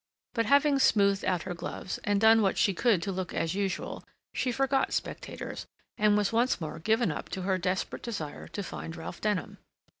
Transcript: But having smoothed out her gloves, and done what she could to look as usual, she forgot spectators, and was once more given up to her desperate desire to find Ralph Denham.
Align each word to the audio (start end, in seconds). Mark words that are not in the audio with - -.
But 0.33 0.47
having 0.47 0.79
smoothed 0.79 1.23
out 1.25 1.43
her 1.43 1.53
gloves, 1.53 1.99
and 2.03 2.19
done 2.19 2.41
what 2.41 2.57
she 2.57 2.73
could 2.73 3.03
to 3.03 3.11
look 3.11 3.35
as 3.35 3.53
usual, 3.53 4.03
she 4.33 4.51
forgot 4.51 4.93
spectators, 4.93 5.67
and 5.95 6.17
was 6.17 6.33
once 6.33 6.59
more 6.59 6.79
given 6.79 7.11
up 7.11 7.29
to 7.29 7.43
her 7.43 7.59
desperate 7.59 8.01
desire 8.01 8.47
to 8.47 8.63
find 8.63 8.95
Ralph 8.95 9.21
Denham. 9.21 9.59